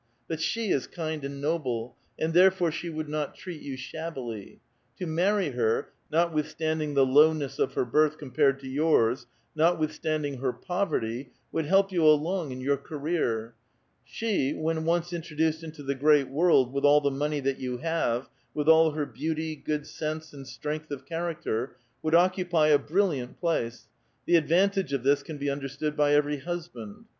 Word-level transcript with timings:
But 0.27 0.41
she 0.41 0.71
is 0.71 0.87
kind 0.87 1.23
and 1.23 1.39
noble, 1.39 1.95
and 2.17 2.33
therefore 2.33 2.71
she 2.71 2.89
would 2.89 3.07
not 3.07 3.35
treat 3.35 3.61
you 3.61 3.77
shabbil}'. 3.77 4.57
To 4.97 5.05
marry 5.05 5.49
her, 5.49 5.89
notwithstanding 6.11 6.95
the 6.95 7.05
lowness 7.05 7.59
of 7.59 7.75
her 7.75 7.85
birth 7.85 8.17
compared 8.17 8.59
to 8.61 8.67
yours, 8.67 9.27
notwithstanding 9.55 10.37
her 10.39 10.53
poverty, 10.53 11.29
would 11.51 11.65
help 11.67 11.91
you 11.91 12.03
along 12.03 12.51
in 12.51 12.61
your 12.61 12.77
career; 12.77 13.53
she, 14.03 14.53
when 14.55 14.85
once 14.85 15.13
introduced 15.13 15.63
into 15.63 15.83
the' 15.83 15.93
great 16.09 16.29
world' 16.29 16.73
with 16.73 16.83
all 16.83 17.01
the 17.01 17.11
money 17.11 17.39
that 17.39 17.59
you 17.59 17.77
have, 17.77 18.27
with 18.55 18.67
all 18.67 18.93
her 18.93 19.05
beauty, 19.05 19.55
good 19.55 19.85
sense, 19.85 20.33
and 20.33 20.47
strength 20.47 20.89
of 20.89 21.05
character, 21.05 21.75
would 22.01 22.15
occupy 22.15 22.69
a 22.69 22.79
bril 22.79 23.09
liant 23.11 23.37
place; 23.39 23.87
the 24.25 24.35
advantage 24.35 24.93
of 24.93 25.03
this 25.03 25.21
can 25.21 25.37
be 25.37 25.47
understood 25.51 25.95
by 25.95 26.11
every 26.15 26.37
husband. 26.39 27.05